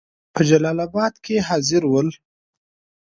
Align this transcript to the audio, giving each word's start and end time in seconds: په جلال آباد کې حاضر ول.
په 0.33 0.41
جلال 0.49 0.77
آباد 0.87 1.13
کې 1.23 1.35
حاضر 1.47 1.83
ول. 1.87 2.09